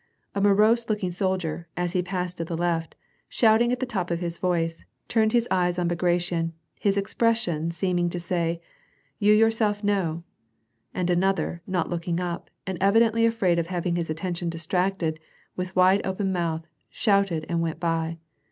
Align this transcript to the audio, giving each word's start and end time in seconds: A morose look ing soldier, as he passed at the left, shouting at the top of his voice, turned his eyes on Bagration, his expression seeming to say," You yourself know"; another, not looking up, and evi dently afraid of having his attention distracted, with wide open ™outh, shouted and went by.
A 0.33 0.41
morose 0.41 0.89
look 0.89 1.03
ing 1.03 1.11
soldier, 1.11 1.67
as 1.77 1.91
he 1.91 2.01
passed 2.01 2.41
at 2.41 2.47
the 2.47 2.57
left, 2.57 2.95
shouting 3.29 3.71
at 3.71 3.79
the 3.79 3.85
top 3.85 4.09
of 4.09 4.19
his 4.19 4.39
voice, 4.39 4.83
turned 5.07 5.31
his 5.31 5.47
eyes 5.51 5.77
on 5.77 5.87
Bagration, 5.87 6.53
his 6.79 6.97
expression 6.97 7.69
seeming 7.69 8.09
to 8.09 8.19
say," 8.19 8.59
You 9.19 9.31
yourself 9.35 9.83
know"; 9.83 10.23
another, 10.95 11.61
not 11.67 11.91
looking 11.91 12.19
up, 12.19 12.49
and 12.65 12.79
evi 12.79 12.97
dently 12.97 13.27
afraid 13.27 13.59
of 13.59 13.67
having 13.67 13.95
his 13.95 14.09
attention 14.09 14.49
distracted, 14.49 15.19
with 15.55 15.75
wide 15.75 16.03
open 16.03 16.33
™outh, 16.33 16.63
shouted 16.89 17.45
and 17.47 17.61
went 17.61 17.79
by. 17.79 18.17